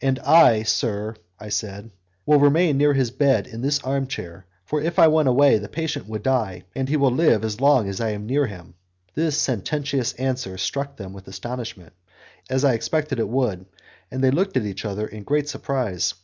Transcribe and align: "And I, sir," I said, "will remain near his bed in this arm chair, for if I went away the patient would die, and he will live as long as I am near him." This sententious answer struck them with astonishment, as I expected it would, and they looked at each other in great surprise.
"And 0.00 0.20
I, 0.20 0.62
sir," 0.62 1.16
I 1.40 1.48
said, 1.48 1.90
"will 2.26 2.38
remain 2.38 2.78
near 2.78 2.94
his 2.94 3.10
bed 3.10 3.48
in 3.48 3.60
this 3.60 3.82
arm 3.82 4.06
chair, 4.06 4.46
for 4.64 4.80
if 4.80 5.00
I 5.00 5.08
went 5.08 5.28
away 5.28 5.58
the 5.58 5.68
patient 5.68 6.06
would 6.08 6.22
die, 6.22 6.62
and 6.76 6.88
he 6.88 6.96
will 6.96 7.10
live 7.10 7.42
as 7.44 7.60
long 7.60 7.88
as 7.88 8.00
I 8.00 8.10
am 8.10 8.24
near 8.24 8.46
him." 8.46 8.74
This 9.16 9.36
sententious 9.36 10.12
answer 10.12 10.58
struck 10.58 10.96
them 10.96 11.12
with 11.12 11.26
astonishment, 11.26 11.92
as 12.48 12.64
I 12.64 12.74
expected 12.74 13.18
it 13.18 13.28
would, 13.28 13.66
and 14.12 14.22
they 14.22 14.30
looked 14.30 14.56
at 14.56 14.64
each 14.64 14.84
other 14.84 15.08
in 15.08 15.24
great 15.24 15.48
surprise. 15.48 16.14